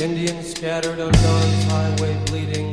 [0.00, 2.70] Indians scattered on dawn's highway bleeding.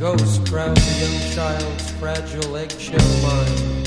[0.00, 3.82] Ghosts crowd the young child's fragile eggshell mind.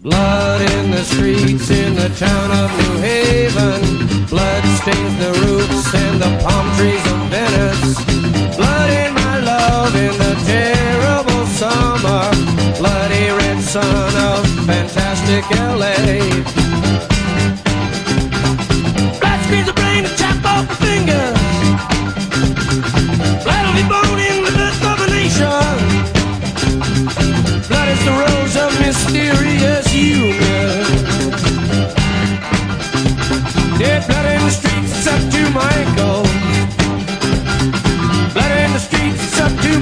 [0.00, 4.26] Blood in the streets in the town of New Haven.
[4.28, 8.56] Blood stains the roofs and the palm trees of Venice.
[8.56, 12.30] Blood in my love in the terrible summer.
[12.78, 17.17] Bloody red sun of fantastic LA.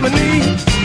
[0.03, 0.75] to need.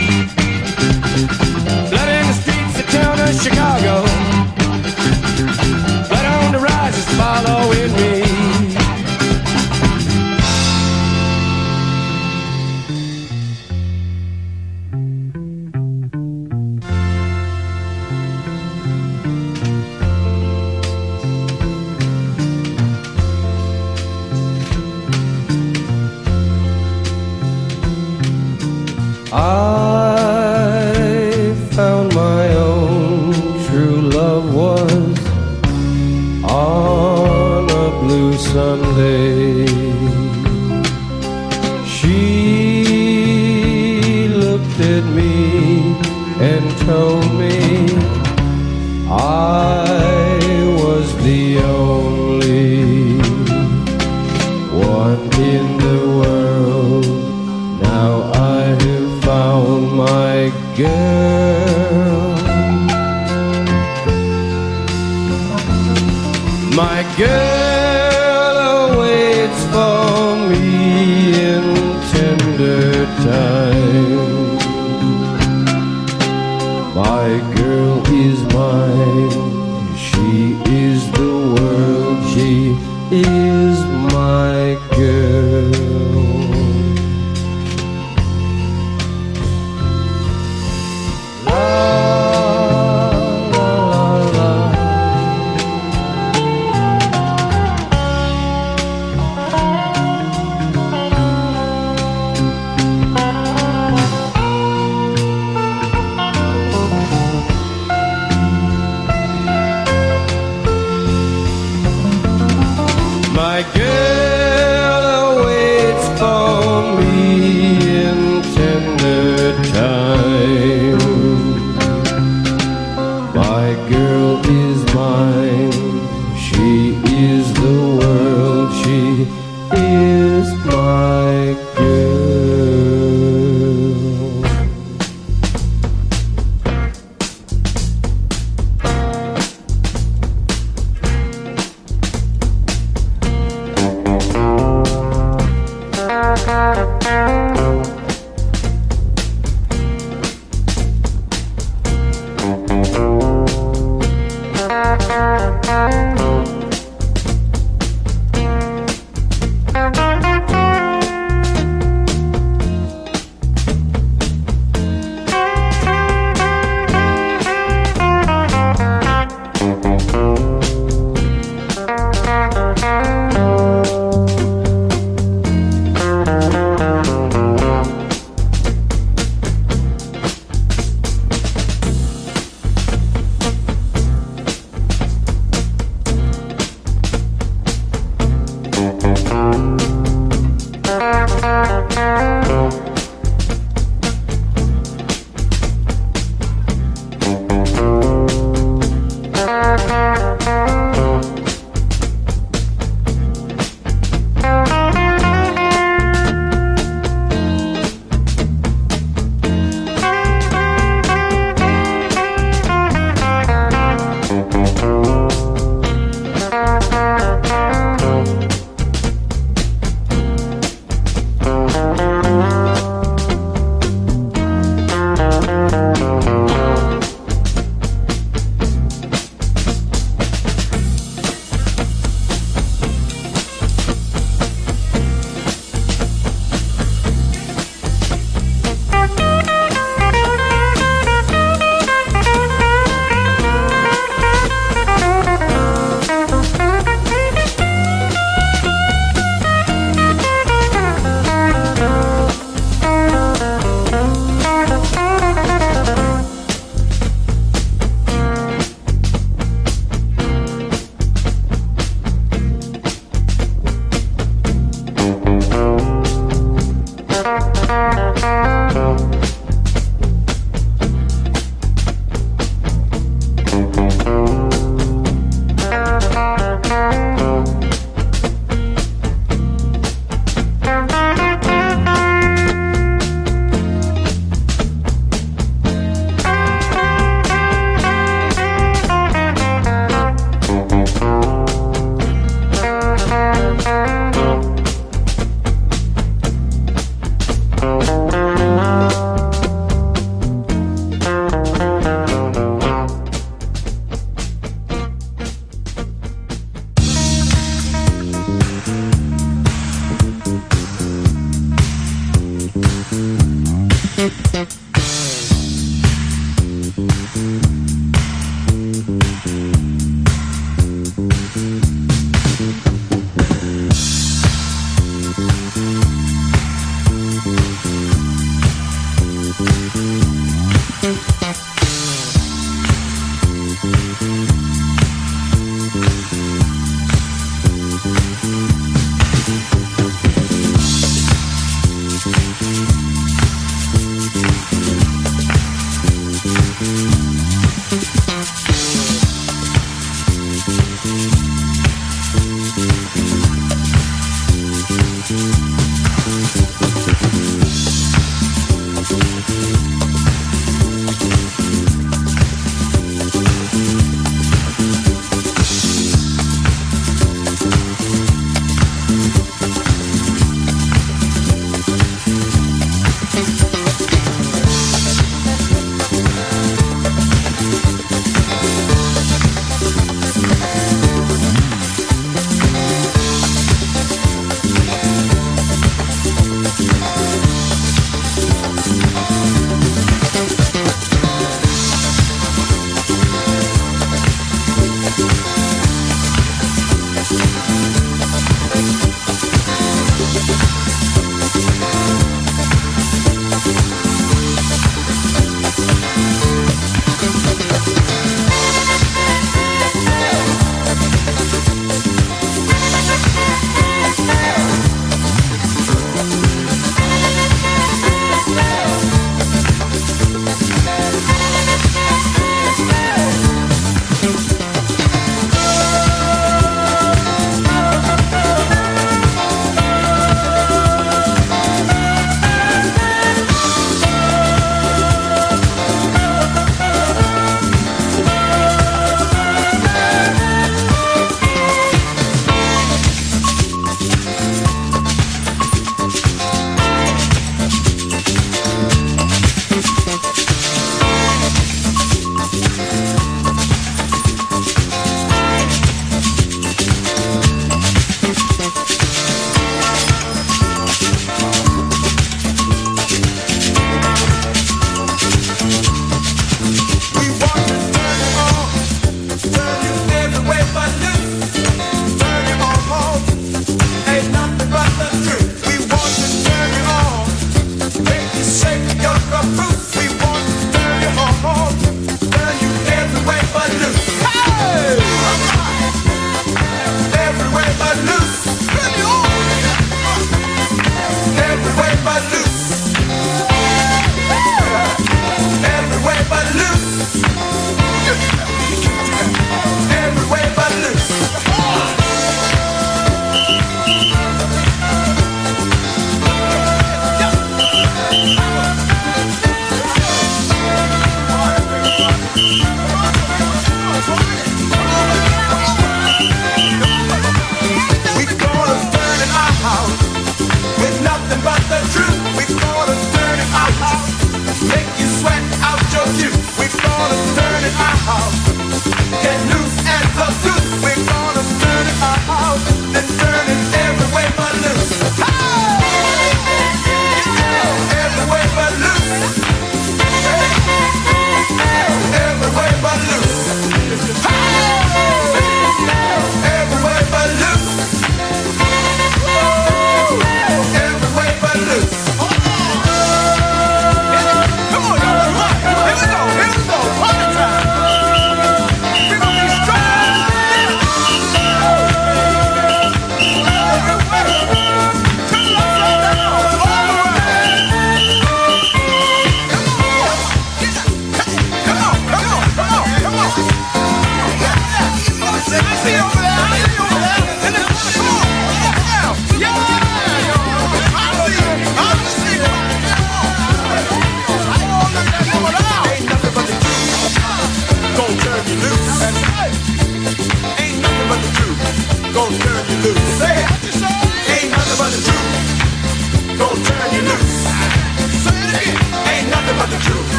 [66.82, 67.61] my girl.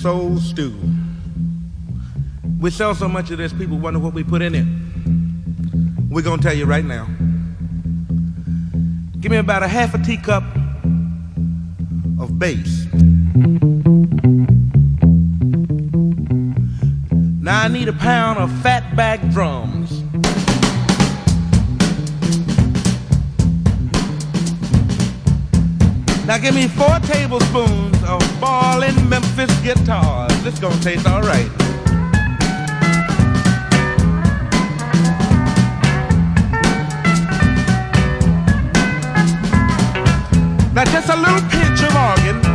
[0.00, 0.74] soul stew.
[2.58, 4.64] We sell so much of this, people wonder what we put in it.
[6.08, 7.04] We're going to tell you right now.
[9.20, 10.42] Give me about a half a teacup
[12.18, 12.86] of bass.
[17.42, 19.69] Now I need a pound of fat back drum.
[26.40, 30.42] give me four tablespoons of ballin' Memphis guitars.
[30.42, 31.50] This gonna taste alright.
[40.72, 42.49] Now just a little pinch of organ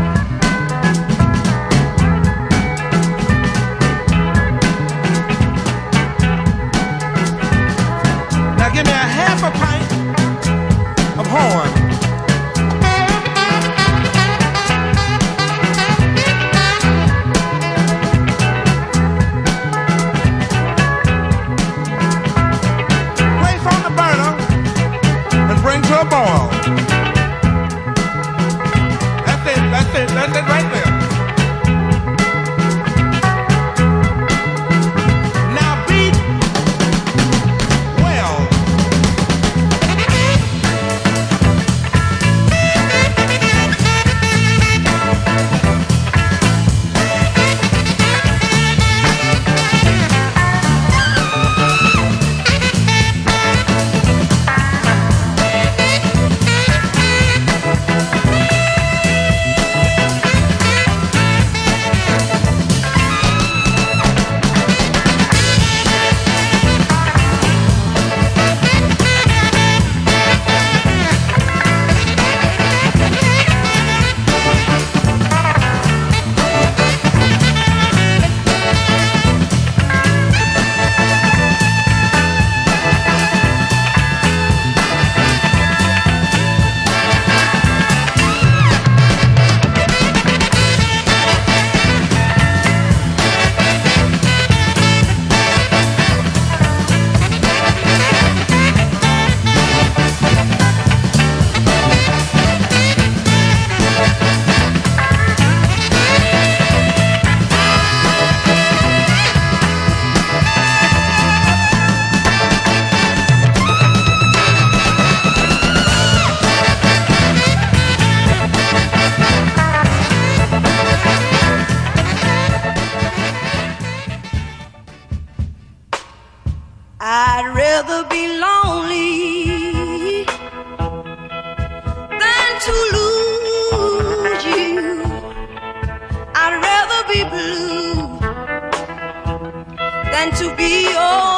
[140.26, 141.35] and to be yours.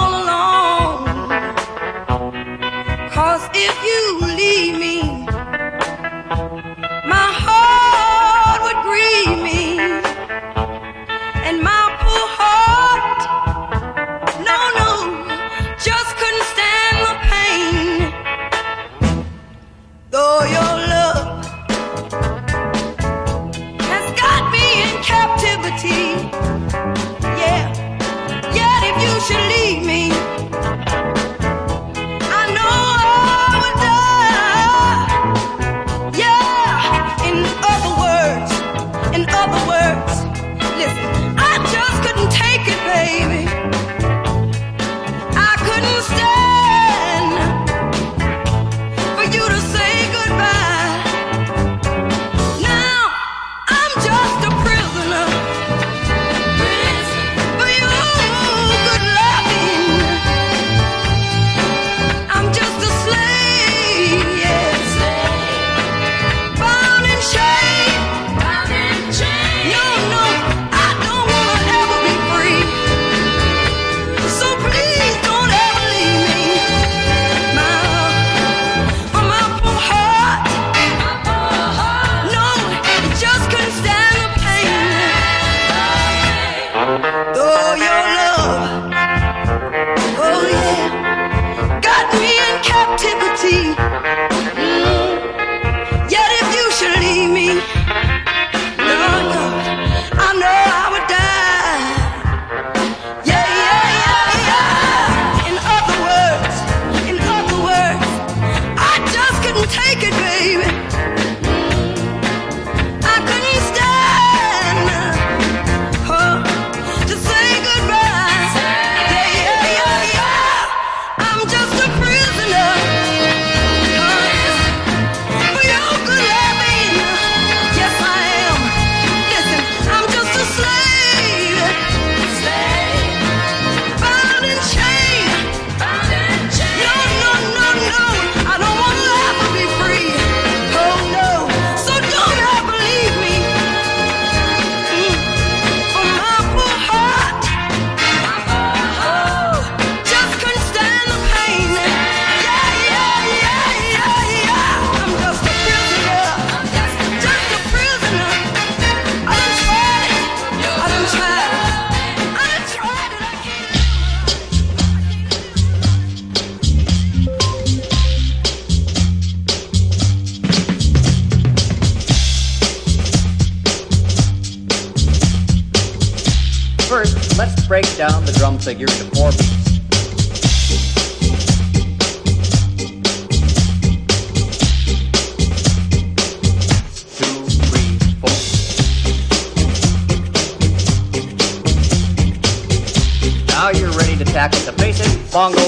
[110.07, 110.96] it, baby.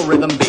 [0.10, 0.49] rhythm beat.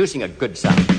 [0.00, 0.89] producing a good sound.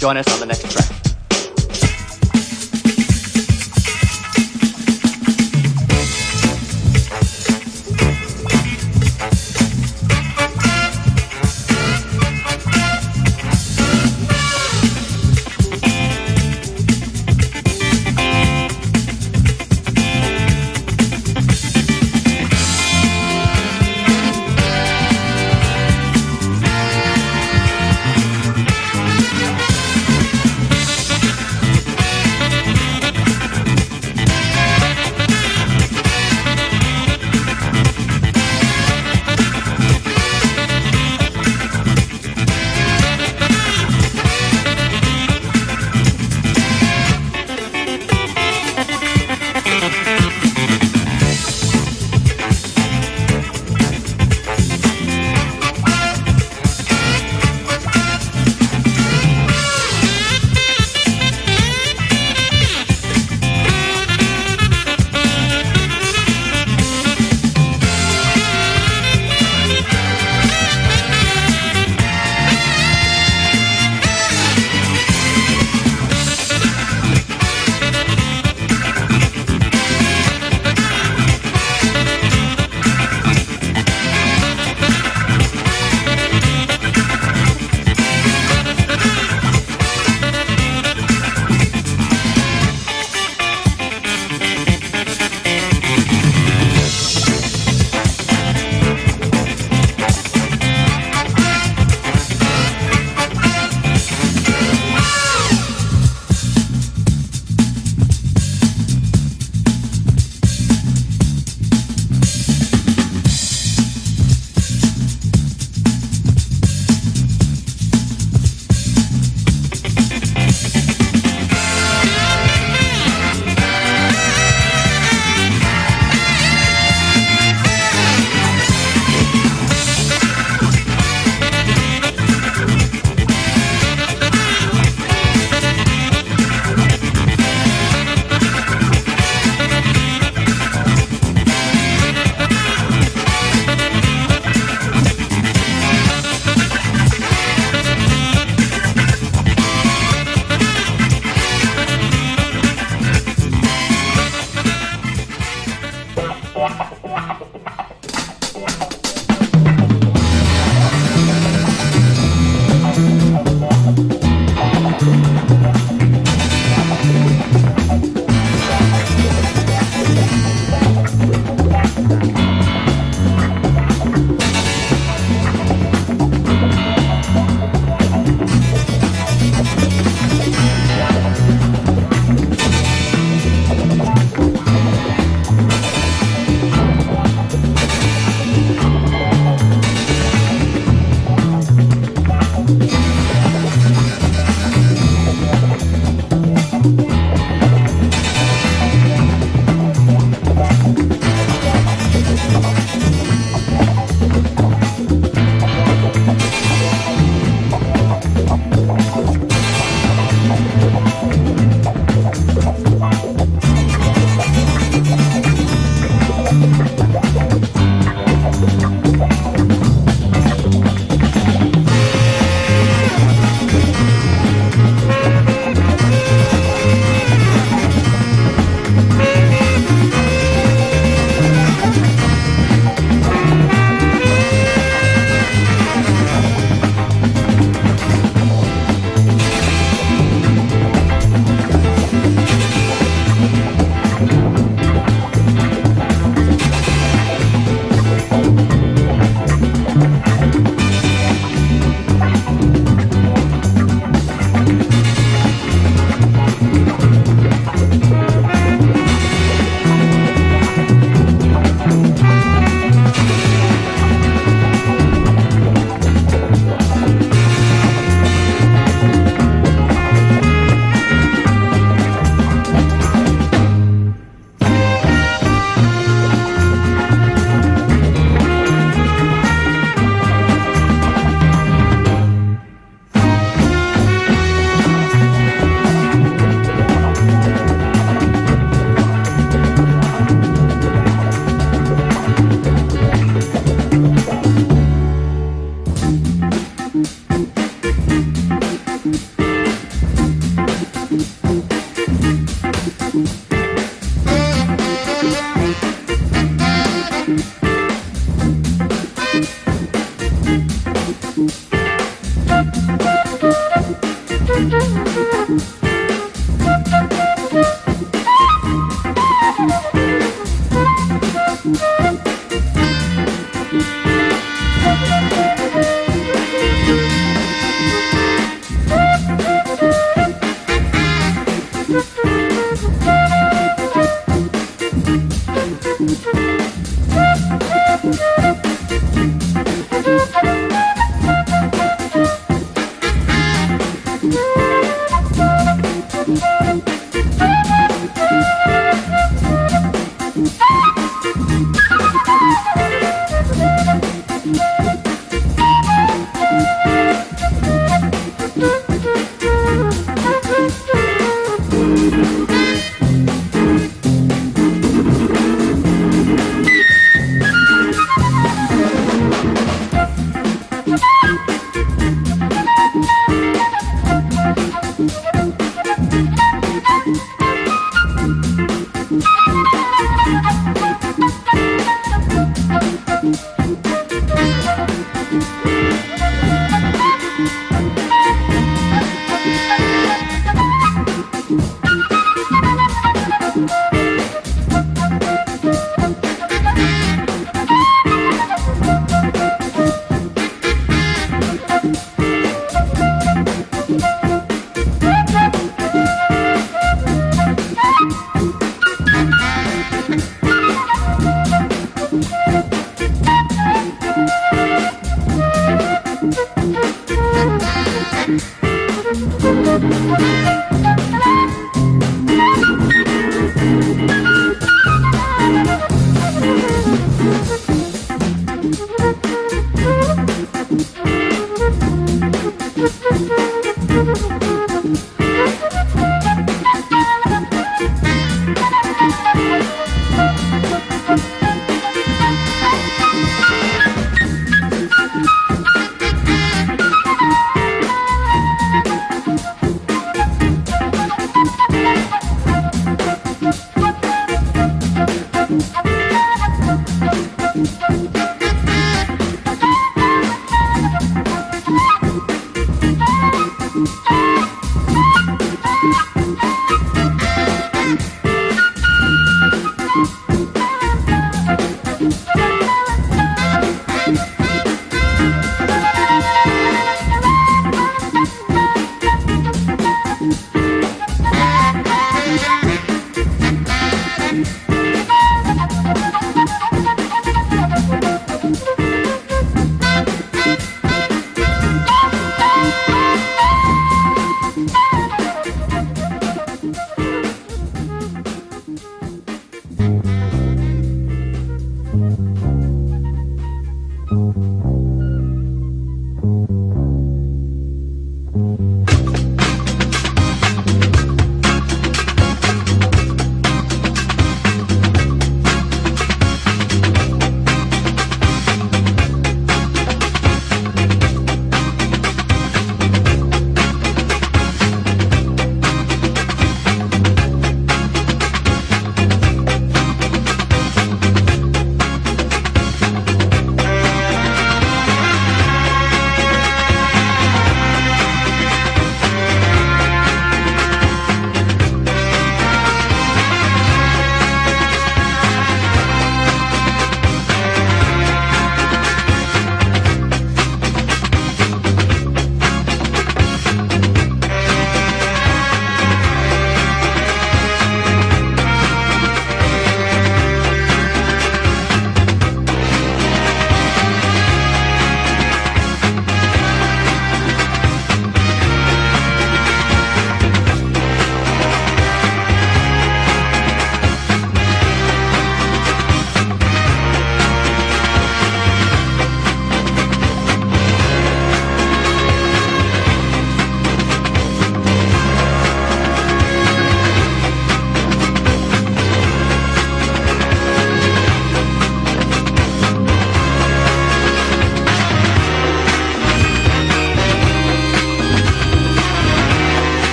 [0.00, 0.99] Join us on the next track.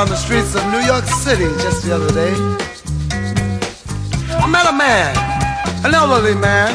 [0.00, 2.32] Down the streets of New York City just the other day.
[4.32, 5.12] I met a man,
[5.84, 6.72] an elderly man.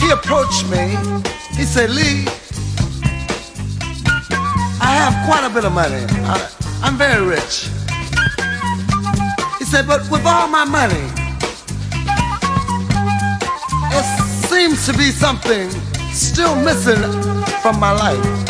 [0.00, 0.96] He approached me.
[1.56, 2.26] He said, Lee,
[4.80, 6.04] I have quite a bit of money.
[6.26, 6.50] I,
[6.82, 7.68] I'm very rich.
[9.60, 11.06] He said, but with all my money,
[13.98, 14.06] it
[14.48, 15.70] seems to be something
[16.12, 17.02] still missing
[17.62, 18.49] from my life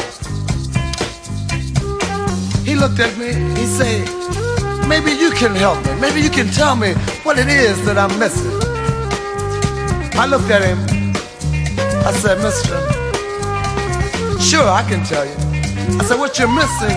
[2.81, 4.09] looked at me, he said,
[4.89, 6.01] maybe you can help me.
[6.01, 8.57] Maybe you can tell me what it is that I'm missing.
[10.19, 10.79] I looked at him.
[12.09, 12.81] I said, mister,
[14.41, 15.37] sure, I can tell you.
[16.01, 16.97] I said, what you're missing,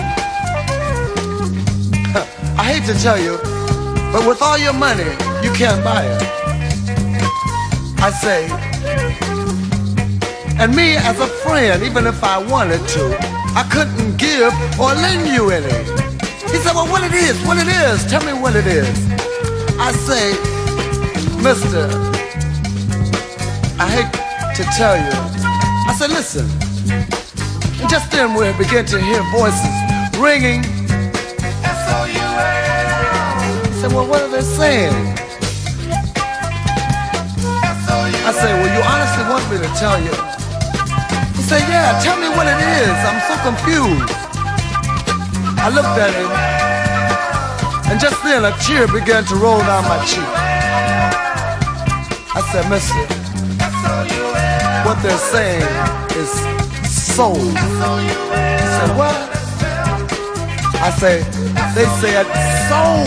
[2.56, 3.36] I hate to tell you,
[4.10, 5.10] but with all your money,
[5.44, 6.22] you can't buy it.
[8.00, 8.48] I say,
[10.58, 13.23] and me as a friend, even if I wanted to,
[13.56, 15.70] I couldn't give or lend you any.
[16.50, 18.90] He said, well, what it is, what it is, tell me what it is.
[19.78, 20.34] I say,
[21.40, 21.86] mister,
[23.78, 24.10] I hate
[24.56, 25.14] to tell you.
[25.86, 26.50] I said, listen.
[27.80, 29.70] And just then we began to hear voices
[30.18, 30.64] ringing.
[31.62, 32.34] S-O-U-L.
[33.70, 34.94] I said, well, what are they saying?
[38.26, 40.43] I say, well, you honestly want me to tell you
[41.44, 42.96] say, yeah, tell me what it is.
[43.04, 44.08] I'm so confused.
[45.60, 46.30] I looked at him,
[47.90, 50.24] and just then a tear began to roll down my cheek.
[52.36, 53.04] I said, mister,
[54.88, 55.68] what they're saying
[56.16, 56.30] is
[56.88, 57.36] soul.
[57.36, 59.16] He said, what?
[60.80, 61.22] I say,
[61.76, 62.24] they said
[62.68, 63.04] soul.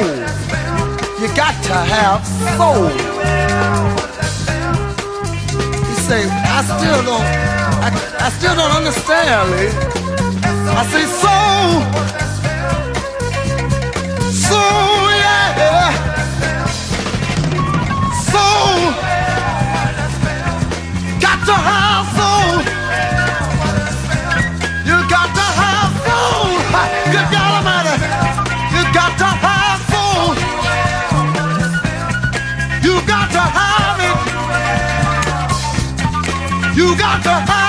[1.22, 2.22] You got to have
[2.58, 2.90] soul.
[5.90, 7.47] He say, I still don't
[7.88, 9.72] I, I still don't understand, Lee.
[10.76, 11.36] I say so,
[14.28, 14.60] so
[15.24, 15.96] yeah,
[18.28, 18.44] so
[21.24, 22.60] got to have soul.
[24.84, 26.52] You got to have soul.
[27.14, 27.96] Good God Almighty,
[28.76, 30.36] you got to have soul.
[32.84, 34.18] You got to have it.
[36.76, 37.67] You got to have.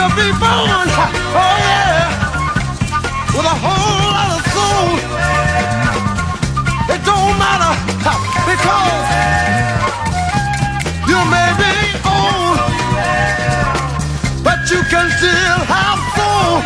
[0.00, 0.88] to be born.
[1.36, 2.08] Oh yeah,
[3.36, 4.88] with a whole lot of soul.
[6.88, 7.74] It don't matter
[8.48, 9.06] because
[11.04, 11.74] you may be
[12.16, 12.58] old,
[14.40, 16.64] but you can still have soul.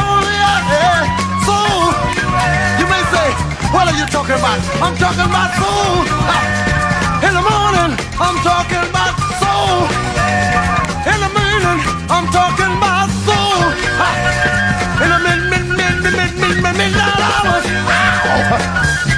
[0.00, 1.04] Oh yeah,
[1.44, 1.92] soul.
[2.80, 3.26] You may say,
[3.68, 4.60] what are you talking about?
[4.80, 6.08] I'm talking about soul.
[7.26, 10.09] In the morning, I'm talking about soul.
[17.70, 19.09] 好看。